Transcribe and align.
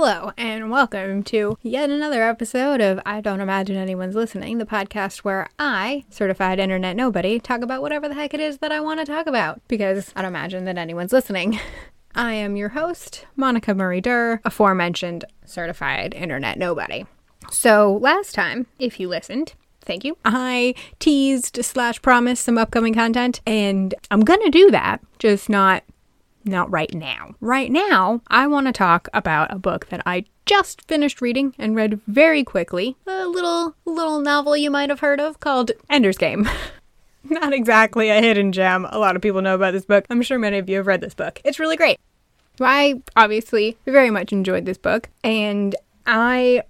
Hello, 0.00 0.30
and 0.36 0.70
welcome 0.70 1.24
to 1.24 1.58
yet 1.60 1.90
another 1.90 2.22
episode 2.22 2.80
of 2.80 3.00
I 3.04 3.20
Don't 3.20 3.40
Imagine 3.40 3.74
Anyone's 3.74 4.14
Listening, 4.14 4.58
the 4.58 4.64
podcast 4.64 5.24
where 5.24 5.48
I, 5.58 6.04
certified 6.08 6.60
internet 6.60 6.94
nobody, 6.94 7.40
talk 7.40 7.62
about 7.62 7.82
whatever 7.82 8.08
the 8.08 8.14
heck 8.14 8.32
it 8.32 8.38
is 8.38 8.58
that 8.58 8.70
I 8.70 8.78
want 8.78 9.00
to 9.00 9.04
talk 9.04 9.26
about 9.26 9.60
because 9.66 10.12
I 10.14 10.22
don't 10.22 10.28
imagine 10.28 10.66
that 10.66 10.78
anyone's 10.78 11.12
listening. 11.12 11.58
I 12.14 12.34
am 12.34 12.54
your 12.54 12.68
host, 12.68 13.26
Monica 13.34 13.74
Marie 13.74 14.00
Durr, 14.00 14.40
aforementioned 14.44 15.24
certified 15.44 16.14
internet 16.14 16.58
nobody. 16.58 17.04
So, 17.50 17.98
last 18.00 18.36
time, 18.36 18.68
if 18.78 19.00
you 19.00 19.08
listened, 19.08 19.54
thank 19.80 20.04
you. 20.04 20.16
I 20.24 20.76
teased 21.00 21.58
slash 21.64 22.00
promised 22.02 22.44
some 22.44 22.56
upcoming 22.56 22.94
content, 22.94 23.40
and 23.44 23.96
I'm 24.12 24.20
gonna 24.20 24.50
do 24.50 24.70
that, 24.70 25.00
just 25.18 25.48
not 25.48 25.82
not 26.48 26.70
right 26.70 26.92
now. 26.92 27.34
Right 27.40 27.70
now, 27.70 28.20
I 28.28 28.46
want 28.46 28.66
to 28.66 28.72
talk 28.72 29.08
about 29.12 29.52
a 29.52 29.58
book 29.58 29.88
that 29.88 30.02
I 30.06 30.24
just 30.46 30.82
finished 30.88 31.20
reading 31.20 31.54
and 31.58 31.76
read 31.76 32.00
very 32.06 32.42
quickly. 32.42 32.96
A 33.06 33.26
little 33.26 33.74
little 33.84 34.20
novel 34.20 34.56
you 34.56 34.70
might 34.70 34.88
have 34.88 35.00
heard 35.00 35.20
of 35.20 35.40
called 35.40 35.72
Ender's 35.90 36.18
Game. 36.18 36.48
Not 37.24 37.52
exactly 37.52 38.08
a 38.08 38.20
hidden 38.20 38.52
gem. 38.52 38.86
A 38.90 38.98
lot 38.98 39.16
of 39.16 39.22
people 39.22 39.42
know 39.42 39.54
about 39.54 39.72
this 39.72 39.84
book. 39.84 40.06
I'm 40.08 40.22
sure 40.22 40.38
many 40.38 40.58
of 40.58 40.68
you 40.68 40.76
have 40.76 40.86
read 40.86 41.00
this 41.00 41.14
book. 41.14 41.40
It's 41.44 41.58
really 41.58 41.76
great. 41.76 41.98
I 42.60 43.02
obviously 43.14 43.76
very 43.84 44.10
much 44.10 44.32
enjoyed 44.32 44.64
this 44.64 44.78
book, 44.78 45.10
and 45.22 45.76
I 46.06 46.62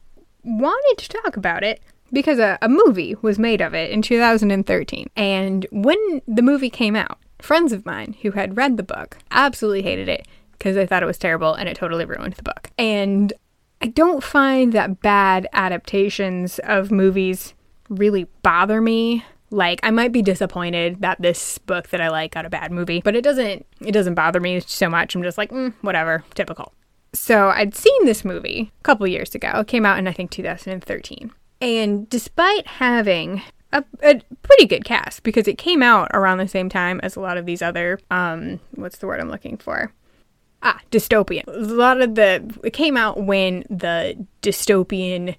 wanted 0.44 0.94
to 0.98 1.08
talk 1.22 1.36
about 1.36 1.62
it 1.62 1.80
because 2.12 2.38
a, 2.38 2.58
a 2.60 2.68
movie 2.68 3.16
was 3.22 3.38
made 3.38 3.60
of 3.60 3.74
it 3.74 3.90
in 3.90 4.02
2013. 4.02 5.08
And 5.16 5.66
when 5.70 6.22
the 6.26 6.42
movie 6.42 6.70
came 6.70 6.96
out, 6.96 7.18
friends 7.40 7.72
of 7.72 7.86
mine 7.86 8.16
who 8.22 8.32
had 8.32 8.56
read 8.56 8.76
the 8.76 8.82
book 8.82 9.18
absolutely 9.30 9.82
hated 9.82 10.08
it 10.08 10.26
because 10.52 10.74
they 10.74 10.86
thought 10.86 11.02
it 11.02 11.06
was 11.06 11.18
terrible 11.18 11.54
and 11.54 11.68
it 11.68 11.76
totally 11.76 12.04
ruined 12.04 12.34
the 12.34 12.42
book. 12.42 12.70
And 12.76 13.32
I 13.80 13.86
don't 13.86 14.22
find 14.22 14.72
that 14.72 15.00
bad 15.00 15.48
adaptations 15.52 16.58
of 16.60 16.90
movies 16.90 17.54
really 17.88 18.24
bother 18.42 18.80
me. 18.80 19.24
Like 19.50 19.80
I 19.82 19.90
might 19.90 20.12
be 20.12 20.20
disappointed 20.20 21.00
that 21.00 21.22
this 21.22 21.58
book 21.58 21.88
that 21.88 22.00
I 22.00 22.08
like 22.08 22.32
got 22.34 22.44
a 22.44 22.50
bad 22.50 22.70
movie, 22.72 23.00
but 23.00 23.16
it 23.16 23.22
doesn't 23.22 23.64
it 23.80 23.92
doesn't 23.92 24.14
bother 24.14 24.40
me 24.40 24.60
so 24.60 24.88
much. 24.88 25.14
I'm 25.14 25.22
just 25.22 25.38
like, 25.38 25.50
mm, 25.50 25.72
whatever, 25.80 26.24
typical. 26.34 26.72
So 27.14 27.48
I'd 27.48 27.74
seen 27.74 28.04
this 28.04 28.24
movie 28.24 28.72
a 28.80 28.82
couple 28.82 29.06
years 29.06 29.34
ago. 29.34 29.50
It 29.54 29.68
came 29.68 29.86
out 29.86 29.98
in 29.98 30.06
I 30.06 30.12
think 30.12 30.30
2013. 30.30 31.32
And 31.60 32.08
despite 32.10 32.66
having 32.66 33.42
a, 33.72 33.84
a, 34.02 34.20
pretty 34.42 34.66
good 34.66 34.84
cast 34.84 35.22
because 35.22 35.46
it 35.46 35.58
came 35.58 35.82
out 35.82 36.10
around 36.14 36.38
the 36.38 36.48
same 36.48 36.68
time 36.68 37.00
as 37.02 37.16
a 37.16 37.20
lot 37.20 37.36
of 37.36 37.46
these 37.46 37.62
other 37.62 37.98
um 38.10 38.60
what's 38.74 38.98
the 38.98 39.06
word 39.06 39.20
I'm 39.20 39.30
looking 39.30 39.56
for? 39.56 39.92
Ah, 40.62 40.80
dystopian. 40.90 41.46
A 41.46 41.52
lot 41.52 42.00
of 42.00 42.14
the 42.14 42.58
it 42.64 42.72
came 42.72 42.96
out 42.96 43.22
when 43.24 43.64
the 43.70 44.26
dystopian 44.42 45.36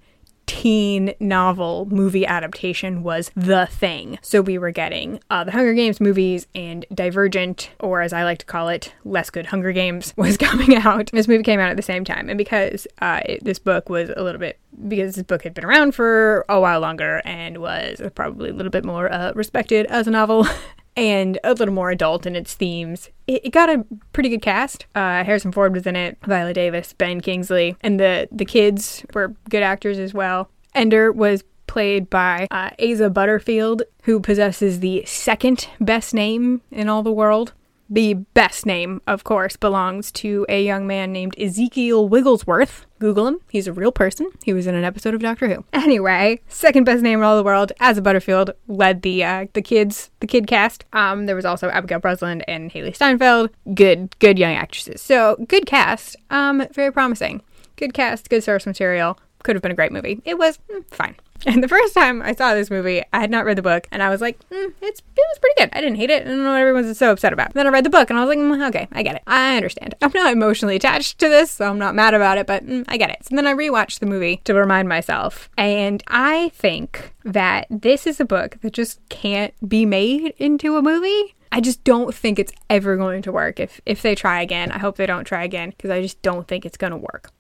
teen 0.60 1.14
novel 1.22 1.88
movie 1.90 2.26
adaptation 2.26 3.02
was 3.02 3.32
the 3.34 3.66
thing. 3.68 4.20
So 4.22 4.42
we 4.42 4.58
were 4.58 4.72
getting 4.72 5.22
uh, 5.30 5.46
the 5.46 5.52
Hunger 5.52 5.74
Games 5.74 6.02
movies 6.02 6.48
and 6.54 6.86
Divergent, 6.94 7.70
or 7.80 8.02
as 8.02 8.12
I 8.12 8.26
like 8.26 8.40
to 8.40 8.46
call 8.46 8.68
it, 8.68 8.94
Less 9.06 9.30
Good 9.30 9.46
Hunger 9.46 9.72
Games, 9.72 10.14
was 10.18 10.36
coming 10.36 10.76
out. 10.76 11.12
This 11.14 11.30
movie 11.30 11.44
came 11.44 11.62
out 11.62 11.70
at 11.70 11.78
the 11.78 11.82
same 11.82 12.04
time. 12.04 12.28
And 12.28 12.38
because 12.38 12.86
uh, 13.02 13.22
it, 13.26 13.42
this 13.42 13.58
book 13.58 13.88
was 13.88 14.10
a 14.10 14.22
little 14.22 14.40
bit, 14.40 14.60
because 14.90 15.16
this 15.16 15.24
book 15.24 15.44
had 15.44 15.54
been 15.54 15.64
around 15.64 15.96
for 15.96 16.44
a 16.50 16.60
while 16.60 16.82
longer 16.82 17.22
and 17.24 17.60
was 17.60 18.02
probably 18.14 18.50
a 18.50 18.54
little 18.54 18.70
bit 18.70 18.84
more 18.84 19.10
uh, 19.10 19.32
respected 19.36 19.86
as 19.86 20.08
a 20.08 20.12
novel. 20.12 20.46
and 21.00 21.40
a 21.46 21.54
little 21.54 21.74
more 21.74 21.92
adult 21.92 22.26
in 22.26 22.36
its 22.36 22.56
themes. 22.56 23.10
It, 23.26 23.46
it 23.46 23.50
got 23.52 23.70
a 23.70 23.86
pretty 24.12 24.28
good 24.28 24.42
cast. 24.42 24.86
Uh, 24.94 25.24
Harrison 25.24 25.54
Ford 25.54 25.74
was 25.74 25.88
in 25.88 25.96
it, 25.96 26.18
Viola 26.26 26.54
Davis, 26.54 26.92
Ben 26.92 27.22
Kingsley, 27.22 27.78
and 27.82 28.00
the 28.00 28.28
the 28.32 28.44
kids 28.44 29.06
were 29.14 29.34
good 29.50 29.64
actors 29.64 29.98
as 29.98 30.14
well. 30.14 30.50
Ender 30.76 31.12
was 31.12 31.44
played 31.68 32.10
by 32.10 32.48
uh, 32.52 32.72
Asa 32.80 33.10
Butterfield, 33.10 33.84
who 34.04 34.20
possesses 34.20 34.82
the 34.82 35.04
second 35.06 35.70
best 35.80 36.14
name 36.14 36.62
in 36.70 36.90
all 36.90 37.02
the 37.02 37.14
world. 37.14 37.54
The 37.90 38.14
best 38.14 38.68
name, 38.68 39.02
of 39.08 39.24
course, 39.24 39.56
belongs 39.56 40.12
to 40.14 40.46
a 40.48 40.64
young 40.64 40.86
man 40.86 41.12
named 41.12 41.34
Ezekiel 41.40 42.08
Wigglesworth. 42.08 42.86
Google 43.00 43.28
him. 43.28 43.40
He's 43.50 43.66
a 43.66 43.74
real 43.74 43.92
person. 43.92 44.30
He 44.44 44.54
was 44.54 44.68
in 44.68 44.76
an 44.76 44.84
episode 44.84 45.16
of 45.16 45.22
Doctor 45.22 45.48
Who. 45.48 45.66
Anyway, 45.74 46.42
second 46.48 46.84
best 46.84 47.02
name 47.02 47.20
in 47.20 47.26
all 47.26 47.36
the 47.36 47.44
world. 47.44 47.72
Asa 47.80 48.02
Butterfield 48.02 48.52
led 48.68 49.02
the 49.02 49.24
uh, 49.24 49.48
the 49.54 49.62
kids 49.62 50.12
the 50.20 50.28
kid 50.28 50.46
cast. 50.46 50.86
Um, 50.94 51.26
there 51.26 51.36
was 51.36 51.46
also 51.46 51.70
Abigail 51.70 52.00
Breslin 52.00 52.42
and 52.44 52.72
Hailee 52.72 52.96
Steinfeld. 52.96 53.50
Good 53.74 54.18
good 54.20 54.38
young 54.38 54.54
actresses. 54.54 55.02
So 55.02 55.44
good 55.48 55.66
cast. 55.66 56.16
Um, 56.30 56.68
very 56.74 56.92
promising. 56.92 57.42
Good 57.76 57.94
cast. 57.94 58.30
Good 58.30 58.44
source 58.44 58.68
material. 58.68 59.18
Could 59.44 59.56
have 59.56 59.64
been 59.64 59.72
a 59.72 59.76
great 59.76 59.92
movie. 59.92 60.22
It 60.26 60.38
was 60.38 60.60
mm, 60.70 60.84
fine. 60.92 61.16
And 61.46 61.64
the 61.64 61.68
first 61.68 61.94
time 61.94 62.22
I 62.22 62.34
saw 62.36 62.54
this 62.54 62.70
movie, 62.70 63.02
I 63.14 63.20
had 63.20 63.32
not 63.32 63.46
read 63.46 63.58
the 63.58 63.62
book, 63.62 63.88
and 63.92 64.04
I 64.04 64.10
was 64.10 64.20
like, 64.22 64.38
mm, 64.50 64.74
"It's 64.82 65.00
it 65.00 65.26
was 65.32 65.40
pretty 65.40 65.56
good. 65.58 65.70
I 65.74 65.82
didn't 65.82 65.96
hate 65.96 66.10
it. 66.10 66.24
I 66.24 66.30
don't 66.30 66.44
know 66.44 66.52
what 66.52 66.60
everyone's 66.60 66.98
so 66.98 67.12
upset 67.12 67.34
about." 67.34 67.54
then 67.54 67.66
I 67.66 67.70
read 67.70 67.86
the 67.86 67.90
book, 67.90 68.10
and 68.10 68.20
I 68.20 68.26
was 68.26 68.30
like, 68.30 68.40
mm, 68.40 68.68
"Okay, 68.70 68.88
I 68.92 69.04
get 69.04 69.16
it. 69.16 69.24
I 69.26 69.56
understand. 69.56 69.96
I'm 70.02 70.12
not 70.14 70.34
emotionally 70.34 70.76
attached 70.76 71.18
to 71.20 71.30
this, 71.30 71.52
so 71.52 71.70
I'm 71.70 71.80
not 71.80 71.96
mad 71.96 72.14
about 72.14 72.38
it, 72.38 72.46
but 72.46 72.66
mm, 72.66 72.84
I 72.88 72.98
get 72.98 73.10
it." 73.10 73.26
So 73.26 73.36
then 73.36 73.48
I 73.48 73.54
rewatched 73.54 74.00
the 74.00 74.06
movie 74.06 74.42
to 74.44 74.54
remind 74.54 74.90
myself, 74.90 75.50
and 75.58 76.04
I 76.08 76.50
think 76.56 77.14
that 77.24 77.68
this 77.70 78.06
is 78.06 78.20
a 78.20 78.26
book 78.26 78.58
that 78.62 78.74
just 78.74 79.00
can't 79.10 79.54
be 79.68 79.86
made 79.86 80.34
into 80.38 80.76
a 80.76 80.82
movie. 80.82 81.36
I 81.52 81.62
just 81.62 81.84
don't 81.84 82.14
think 82.14 82.38
it's 82.38 82.54
ever 82.70 82.96
going 82.98 83.22
to 83.24 83.32
work. 83.32 83.60
If 83.60 83.82
if 83.86 84.02
they 84.02 84.14
try 84.14 84.42
again, 84.42 84.72
I 84.72 84.78
hope 84.80 84.98
they 84.98 85.06
don't 85.06 85.26
try 85.26 85.44
again 85.44 85.70
because 85.72 85.90
I 85.90 86.02
just 86.02 86.22
don't 86.22 86.48
think 86.48 86.66
it's 86.66 86.78
going 86.78 86.92
to 86.92 86.98
work. 86.98 87.32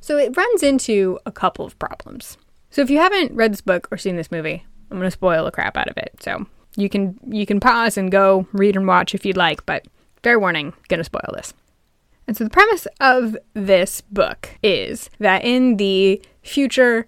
So 0.00 0.16
it 0.16 0.36
runs 0.36 0.62
into 0.62 1.18
a 1.26 1.32
couple 1.32 1.64
of 1.64 1.78
problems. 1.78 2.38
So 2.70 2.82
if 2.82 2.90
you 2.90 2.98
haven't 2.98 3.32
read 3.32 3.52
this 3.52 3.60
book 3.60 3.88
or 3.90 3.98
seen 3.98 4.16
this 4.16 4.30
movie, 4.30 4.64
I'm 4.90 4.98
going 4.98 5.06
to 5.06 5.10
spoil 5.10 5.44
the 5.44 5.50
crap 5.50 5.76
out 5.76 5.88
of 5.88 5.96
it. 5.96 6.14
So 6.22 6.46
you 6.76 6.88
can 6.88 7.18
you 7.26 7.46
can 7.46 7.60
pause 7.60 7.96
and 7.96 8.10
go 8.10 8.46
read 8.52 8.76
and 8.76 8.86
watch 8.86 9.14
if 9.14 9.24
you'd 9.24 9.36
like, 9.36 9.64
but 9.66 9.86
fair 10.22 10.38
warning, 10.38 10.72
going 10.88 10.98
to 10.98 11.04
spoil 11.04 11.30
this. 11.34 11.54
And 12.26 12.36
so 12.36 12.44
the 12.44 12.50
premise 12.50 12.86
of 13.00 13.36
this 13.54 14.02
book 14.02 14.50
is 14.62 15.08
that 15.18 15.44
in 15.44 15.78
the 15.78 16.20
future, 16.42 17.06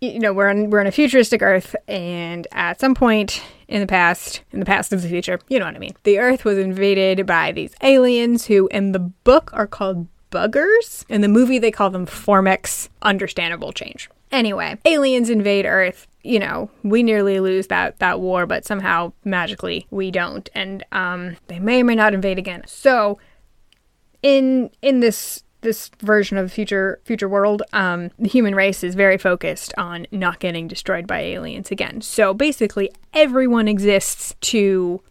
you 0.00 0.20
know, 0.20 0.32
we're 0.32 0.48
in, 0.48 0.70
we're 0.70 0.80
in 0.80 0.86
a 0.86 0.92
futuristic 0.92 1.42
Earth, 1.42 1.74
and 1.88 2.46
at 2.52 2.78
some 2.78 2.94
point 2.94 3.42
in 3.66 3.80
the 3.80 3.86
past, 3.86 4.42
in 4.52 4.60
the 4.60 4.66
past 4.66 4.92
of 4.92 5.02
the 5.02 5.08
future, 5.08 5.40
you 5.48 5.58
know 5.58 5.64
what 5.64 5.74
I 5.74 5.80
mean, 5.80 5.96
the 6.04 6.20
Earth 6.20 6.44
was 6.44 6.56
invaded 6.56 7.26
by 7.26 7.50
these 7.50 7.74
aliens 7.82 8.46
who, 8.46 8.68
in 8.68 8.92
the 8.92 9.00
book, 9.00 9.50
are 9.52 9.66
called 9.66 10.06
buggers. 10.30 11.04
In 11.08 11.20
the 11.20 11.28
movie, 11.28 11.58
they 11.58 11.72
call 11.72 11.90
them 11.90 12.06
Formics. 12.06 12.88
Understandable 13.02 13.72
change. 13.72 14.08
Anyway, 14.32 14.78
aliens 14.84 15.28
invade 15.30 15.66
Earth. 15.66 16.06
You 16.22 16.38
know, 16.38 16.70
we 16.82 17.02
nearly 17.02 17.40
lose 17.40 17.68
that 17.68 17.98
that 17.98 18.20
war, 18.20 18.46
but 18.46 18.64
somehow 18.64 19.12
magically 19.24 19.86
we 19.90 20.10
don't, 20.10 20.48
and 20.54 20.84
um, 20.92 21.36
they 21.48 21.58
may 21.58 21.80
or 21.80 21.84
may 21.84 21.94
not 21.94 22.14
invade 22.14 22.38
again. 22.38 22.62
So, 22.66 23.18
in 24.22 24.70
in 24.82 25.00
this 25.00 25.42
this 25.62 25.90
version 26.00 26.36
of 26.36 26.46
the 26.46 26.54
future 26.54 27.00
future 27.04 27.28
world, 27.28 27.62
um, 27.72 28.10
the 28.18 28.28
human 28.28 28.54
race 28.54 28.84
is 28.84 28.94
very 28.94 29.18
focused 29.18 29.72
on 29.76 30.06
not 30.10 30.40
getting 30.40 30.68
destroyed 30.68 31.06
by 31.06 31.20
aliens 31.20 31.70
again. 31.70 32.00
So 32.00 32.34
basically, 32.34 32.90
everyone 33.12 33.68
exists 33.68 34.34
to 34.42 35.02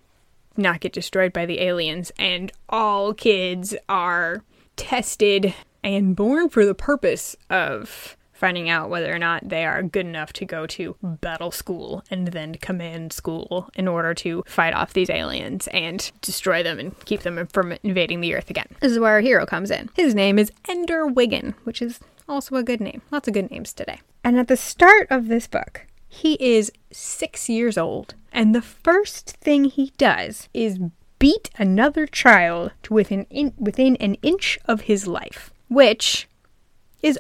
not 0.57 0.79
get 0.79 0.93
destroyed 0.93 1.33
by 1.33 1.45
the 1.45 1.61
aliens, 1.61 2.11
and 2.17 2.51
all 2.67 3.13
kids 3.13 3.75
are 3.87 4.43
tested 4.75 5.53
and 5.83 6.15
born 6.15 6.49
for 6.49 6.65
the 6.65 6.75
purpose 6.75 7.35
of 7.49 8.15
finding 8.39 8.69
out 8.69 8.89
whether 8.89 9.13
or 9.13 9.19
not 9.19 9.47
they 9.47 9.65
are 9.65 9.83
good 9.83 10.05
enough 10.05 10.31
to 10.33 10.45
go 10.45 10.65
to 10.65 10.95
battle 11.03 11.51
school 11.51 12.03
and 12.09 12.29
then 12.29 12.55
command 12.55 13.11
school 13.11 13.69
in 13.75 13.87
order 13.87 14.13
to 14.13 14.43
fight 14.47 14.73
off 14.73 14.93
these 14.93 15.09
aliens 15.09 15.67
and 15.67 16.11
destroy 16.21 16.63
them 16.63 16.79
and 16.79 16.97
keep 17.05 17.21
them 17.21 17.45
from 17.47 17.73
invading 17.83 18.21
the 18.21 18.33
earth 18.33 18.49
again. 18.49 18.67
This 18.79 18.93
is 18.93 18.99
where 18.99 19.11
our 19.11 19.21
hero 19.21 19.45
comes 19.45 19.69
in. 19.69 19.89
His 19.95 20.15
name 20.15 20.39
is 20.39 20.51
Ender 20.69 21.05
Wiggin, 21.05 21.53
which 21.65 21.81
is 21.81 21.99
also 22.29 22.55
a 22.55 22.63
good 22.63 22.79
name. 22.79 23.01
Lots 23.11 23.27
of 23.27 23.33
good 23.33 23.51
names 23.51 23.73
today. 23.73 23.99
And 24.23 24.39
at 24.39 24.47
the 24.47 24.57
start 24.57 25.07
of 25.09 25.27
this 25.27 25.47
book, 25.47 25.85
he 26.07 26.33
is 26.39 26.71
six 26.91 27.49
years 27.49 27.77
old, 27.77 28.15
and 28.31 28.55
the 28.55 28.61
first 28.61 29.37
thing 29.41 29.65
he 29.65 29.91
does 29.97 30.49
is 30.53 30.79
beat 31.19 31.49
another 31.57 32.07
child 32.07 32.71
to 32.83 32.93
within 32.93 33.25
in, 33.29 33.53
within 33.57 33.95
an 33.97 34.15
inch 34.15 34.57
of 34.65 34.81
his 34.81 35.05
life, 35.05 35.51
which 35.67 36.27
is 37.03 37.19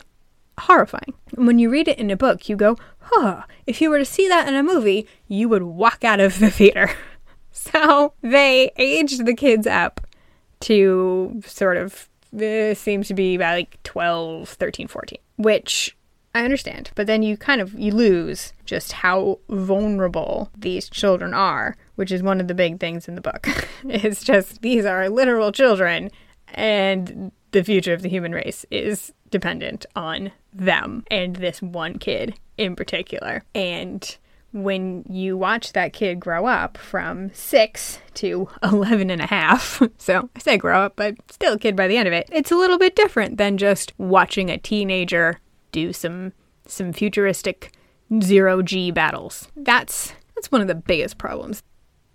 horrifying. 0.59 1.13
And 1.35 1.47
When 1.47 1.59
you 1.59 1.69
read 1.69 1.87
it 1.87 1.97
in 1.97 2.09
a 2.09 2.17
book, 2.17 2.49
you 2.49 2.55
go, 2.55 2.77
"Huh, 2.99 3.43
if 3.65 3.81
you 3.81 3.89
were 3.89 3.99
to 3.99 4.05
see 4.05 4.27
that 4.27 4.47
in 4.47 4.55
a 4.55 4.63
movie, 4.63 5.07
you 5.27 5.49
would 5.49 5.63
walk 5.63 6.03
out 6.03 6.19
of 6.19 6.39
the 6.39 6.51
theater." 6.59 6.91
so, 7.51 8.13
they 8.21 8.71
aged 8.77 9.25
the 9.25 9.35
kids 9.35 9.67
up 9.67 10.01
to 10.61 11.41
sort 11.45 11.77
of 11.77 12.09
uh, 12.35 12.73
seems 12.73 13.07
to 13.07 13.13
be 13.13 13.35
about 13.35 13.55
like 13.55 13.81
12, 13.83 14.49
13, 14.49 14.87
14, 14.87 15.17
which 15.37 15.95
I 16.35 16.43
understand, 16.43 16.91
but 16.93 17.07
then 17.07 17.23
you 17.23 17.37
kind 17.37 17.59
of 17.59 17.73
you 17.73 17.91
lose 17.91 18.53
just 18.65 18.91
how 18.91 19.39
vulnerable 19.49 20.51
these 20.55 20.89
children 20.89 21.33
are, 21.33 21.75
which 21.95 22.11
is 22.11 22.21
one 22.21 22.39
of 22.39 22.47
the 22.47 22.53
big 22.53 22.79
things 22.79 23.07
in 23.07 23.15
the 23.15 23.21
book. 23.21 23.47
it's 23.83 24.23
just 24.23 24.61
these 24.61 24.85
are 24.85 25.09
literal 25.09 25.51
children 25.51 26.11
and 26.53 27.31
the 27.51 27.63
future 27.63 27.93
of 27.93 28.03
the 28.03 28.09
human 28.09 28.31
race 28.31 28.65
is 28.69 29.11
dependent 29.31 29.85
on 29.95 30.31
them 30.53 31.03
and 31.09 31.35
this 31.35 31.61
one 31.61 31.97
kid 31.97 32.35
in 32.57 32.75
particular. 32.75 33.43
And 33.53 34.17
when 34.51 35.03
you 35.07 35.37
watch 35.37 35.73
that 35.73 35.93
kid 35.93 36.19
grow 36.19 36.45
up 36.45 36.77
from 36.77 37.31
six 37.33 37.99
to 38.15 38.49
11 38.63 39.09
and 39.09 39.21
a 39.21 39.27
half, 39.27 39.81
so 39.97 40.29
I 40.35 40.39
say 40.39 40.57
grow 40.57 40.81
up, 40.81 40.95
but 40.95 41.15
still 41.31 41.53
a 41.53 41.59
kid 41.59 41.75
by 41.75 41.87
the 41.87 41.97
end 41.97 42.07
of 42.07 42.13
it, 42.13 42.29
it's 42.31 42.51
a 42.51 42.57
little 42.57 42.77
bit 42.77 42.95
different 42.95 43.37
than 43.37 43.57
just 43.57 43.93
watching 43.97 44.49
a 44.49 44.57
teenager 44.57 45.39
do 45.71 45.93
some 45.93 46.33
some 46.65 46.93
futuristic 46.93 47.71
zero 48.21 48.61
G 48.61 48.91
battles. 48.91 49.47
That's 49.55 50.13
that's 50.35 50.51
one 50.51 50.61
of 50.61 50.67
the 50.67 50.75
biggest 50.75 51.17
problems. 51.17 51.63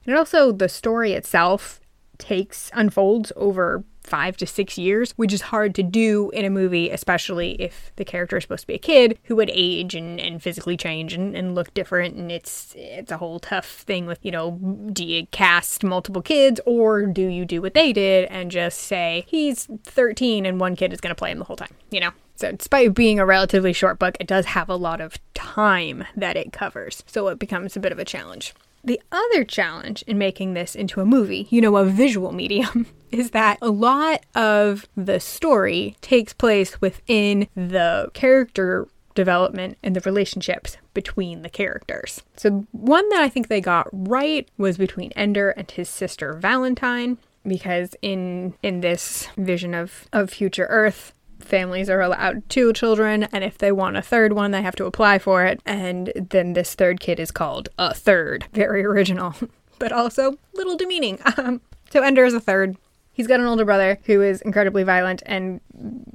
And 0.07 0.17
also 0.17 0.53
the 0.53 0.69
story 0.69 1.13
itself 1.13 1.81
takes 2.19 2.71
unfolds 2.75 3.33
over 3.37 3.85
five 4.05 4.37
to 4.37 4.47
six 4.47 4.79
years, 4.79 5.13
which 5.13 5.33
is 5.33 5.41
hard 5.41 5.75
to 5.75 5.83
do 5.83 6.31
in 6.31 6.45
a 6.45 6.51
movie, 6.51 6.91
especially 6.91 7.53
if 7.61 7.93
the 7.97 8.05
character 8.05 8.37
is 8.37 8.45
supposed 8.45 8.63
to 8.63 8.67
be 8.67 8.75
a 8.75 8.79
kid 8.79 9.19
who 9.25 9.37
would 9.37 9.51
age 9.53 9.95
and, 9.95 10.21
and 10.21 10.43
physically 10.43 10.77
change 10.77 11.15
and, 11.15 11.35
and 11.35 11.55
look 11.55 11.73
different. 11.75 12.15
And 12.15 12.31
it's 12.31 12.75
it's 12.77 13.11
a 13.11 13.17
whole 13.17 13.41
tough 13.41 13.67
thing 13.67 14.07
with, 14.07 14.19
you 14.23 14.31
know, 14.31 14.53
do 14.93 15.05
you 15.05 15.27
cast 15.29 15.83
multiple 15.83 16.23
kids 16.23 16.61
or 16.67 17.07
do 17.07 17.27
you 17.27 17.45
do 17.45 17.61
what 17.61 17.75
they 17.75 17.93
did 17.93 18.27
and 18.31 18.51
just 18.51 18.79
say 18.81 19.25
he's 19.27 19.69
13 19.85 20.47
and 20.47 20.61
one 20.61 20.77
kid 20.77 20.93
is 20.93 21.01
going 21.01 21.11
to 21.11 21.19
play 21.19 21.31
him 21.31 21.39
the 21.39 21.45
whole 21.45 21.57
time, 21.57 21.75
you 21.91 22.01
know? 22.01 22.11
So, 22.37 22.51
despite 22.51 22.95
being 22.95 23.21
a 23.21 23.27
relatively 23.27 23.73
short 23.73 23.99
book, 23.99 24.17
it 24.19 24.27
does 24.27 24.47
have 24.47 24.69
a 24.69 24.75
lot 24.75 25.01
of 25.01 25.19
time 25.35 26.05
that 26.17 26.37
it 26.37 26.53
covers. 26.53 27.05
So, 27.07 27.29
it 27.29 27.39
becomes 27.39 27.77
a 27.77 27.81
bit 27.81 27.93
of 27.93 27.99
a 28.01 28.05
challenge. 28.05 28.55
The 28.83 29.01
other 29.13 29.45
challenge 29.45 30.03
in 30.03 30.19
making 30.19 30.53
this 30.53 30.75
into 30.75 31.01
a 31.01 31.07
movie, 31.07 31.47
you 31.49 31.61
know, 31.61 31.77
a 31.77 31.87
visual 31.87 32.33
medium, 32.33 32.87
is 33.19 33.31
that 33.31 33.59
a 33.61 33.71
lot 33.71 34.25
of 34.35 34.87
the 34.97 35.21
story 35.21 35.97
takes 36.01 36.33
place 36.33 36.81
within 36.81 37.49
the 37.55 38.11
character 38.15 38.89
development 39.15 39.79
and 39.83 39.95
the 39.95 40.01
relationships 40.01 40.77
between 40.93 41.43
the 41.43 41.49
characters. 41.49 42.23
So, 42.37 42.67
one 42.73 43.09
that 43.11 43.23
I 43.23 43.29
think 43.29 43.49
they 43.49 43.61
got 43.61 43.89
right 43.93 44.49
was 44.59 44.77
between 44.77 45.13
Ender 45.13 45.51
and 45.51 45.71
his 45.71 45.89
sister 45.89 46.35
Valentine 46.35 47.19
because 47.47 47.95
in 48.03 48.55
in 48.63 48.81
this 48.81 49.29
vision 49.37 49.75
of 49.75 50.09
of 50.13 50.31
future 50.31 50.67
earth 50.69 51.13
families 51.45 51.91
are 51.91 52.01
allowed 52.01 52.49
two 52.49 52.73
children, 52.73 53.25
and 53.25 53.45
if 53.45 53.59
they 53.59 53.71
want 53.71 53.97
a 53.97 54.03
third 54.03 54.33
one, 54.33 54.51
they 54.51 54.63
have 54.63 54.77
to 54.77 54.87
apply 54.87 55.19
for 55.19 55.45
it. 55.45 55.61
And 55.65 56.13
then 56.31 56.55
this 56.55 56.75
third 56.75 57.01
kid 57.01 57.21
is 57.21 57.31
called 57.31 57.69
a 57.79 57.95
third. 57.95 58.47
Very 58.53 58.85
original, 58.85 59.35
but 59.79 59.93
also 59.93 60.39
little 60.55 60.77
demeaning. 60.77 61.19
Um, 61.37 61.61
so 61.91 62.03
Ender 62.03 62.25
is 62.25 62.35
a 62.35 62.41
third. 62.41 62.77
He's 63.15 63.27
got 63.27 63.41
an 63.41 63.47
older 63.47 63.65
brother 63.65 63.99
who 64.05 64.21
is 64.21 64.43
incredibly 64.43 64.83
violent 64.83 65.23
and 65.25 65.61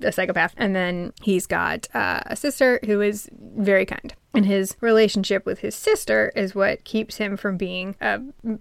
a 0.02 0.12
psychopath. 0.12 0.54
And 0.58 0.76
then 0.76 1.14
he's 1.22 1.48
got 1.48 1.88
uh, 1.96 2.22
a 2.26 2.36
sister 2.36 2.80
who 2.86 3.02
is 3.02 3.30
very 3.58 3.86
kind. 3.86 4.14
And 4.34 4.46
his 4.46 4.76
relationship 4.82 5.46
with 5.46 5.60
his 5.60 5.76
sister 5.76 6.32
is 6.36 6.54
what 6.54 6.84
keeps 6.84 7.18
him 7.18 7.38
from 7.38 7.58
being 7.58 7.96
a 8.02 8.20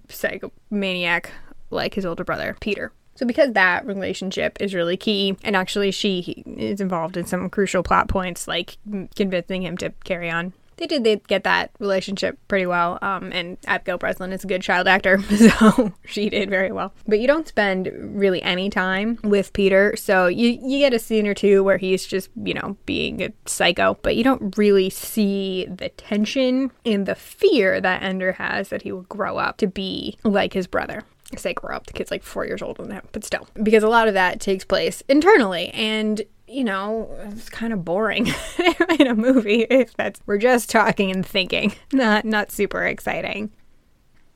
psychomaniac 0.09 1.27
like 1.71 1.95
his 1.95 2.07
older 2.07 2.25
brother, 2.25 2.57
Peter. 2.61 2.93
So, 3.17 3.27
because 3.27 3.53
that 3.55 3.85
relationship 3.85 4.57
is 4.61 4.75
really 4.75 4.97
key, 4.97 5.37
and 5.43 5.57
actually 5.57 5.91
she 5.91 6.45
is 6.47 6.81
involved 6.81 7.17
in 7.17 7.27
some 7.27 7.51
crucial 7.51 7.83
plot 7.83 8.07
points, 8.07 8.47
like 8.47 8.79
convincing 9.17 9.63
him 9.63 9.77
to 9.79 9.91
carry 10.05 10.31
on. 10.31 10.53
They 10.79 10.87
did 10.87 11.05
they 11.05 11.17
get 11.17 11.45
that 11.45 11.71
relationship 11.79 12.39
pretty 12.49 12.67
well, 12.67 12.99
um, 13.03 13.33
and 13.33 13.59
Abigail 13.67 13.99
Breslin 13.99 14.33
is 14.33 14.45
a 14.45 14.47
good 14.47 14.63
child 14.63 14.87
actor, 14.87 15.21
so 15.23 15.93
she 16.07 16.31
did 16.31 16.49
very 16.49 16.73
well. 16.73 16.93
But 17.07 17.21
you 17.21 17.27
don't 17.27 17.47
spend 17.47 17.91
really 17.93 18.41
any 18.43 18.71
time 18.71 19.19
with 19.23 19.53
Peter, 19.53 19.95
so 19.97 20.27
you 20.29 20.59
you 20.63 20.79
get 20.79 20.95
a 20.95 20.99
scene 20.99 21.27
or 21.27 21.35
two 21.35 21.63
where 21.65 21.79
he's 21.79 22.07
just 22.07 22.31
you 22.43 22.55
know 22.55 22.77
being 22.87 23.23
a 23.23 23.33
psycho, 23.45 23.99
but 24.03 24.17
you 24.17 24.25
don't 24.25 24.57
really 24.57 24.89
see 24.89 25.67
the 25.69 25.89
tension 25.91 26.71
and 26.87 27.07
the 27.07 27.15
fear 27.17 27.81
that 27.81 28.03
Ender 28.03 28.33
has 28.33 28.69
that 28.69 28.83
he 28.83 28.93
will 28.93 29.03
grow 29.03 29.37
up 29.37 29.57
to 29.59 29.67
be 29.67 30.17
like 30.23 30.53
his 30.53 30.67
brother. 30.67 31.03
I 31.33 31.37
say 31.37 31.53
grow 31.53 31.77
up, 31.77 31.87
the 31.87 31.93
kid's 31.93 32.11
like 32.11 32.23
four 32.23 32.47
years 32.47 32.63
than 32.79 32.91
him, 32.91 33.07
but 33.13 33.25
still, 33.25 33.47
because 33.63 33.83
a 33.83 33.89
lot 33.89 34.09
of 34.09 34.15
that 34.15 34.41
takes 34.41 34.65
place 34.65 35.03
internally, 35.09 35.69
and 35.71 36.23
you 36.49 36.65
know, 36.65 37.11
it's 37.25 37.49
kind 37.49 37.73
of 37.73 37.85
boring 37.85 38.27
in 38.99 39.07
a 39.07 39.15
movie 39.15 39.63
if 39.63 39.95
that's 39.95 40.21
we're 40.27 40.39
just 40.39 40.71
talking 40.71 41.11
and 41.11 41.25
thinking, 41.25 41.75
not 41.93 42.25
not 42.25 42.51
super 42.51 42.85
exciting. 42.85 43.51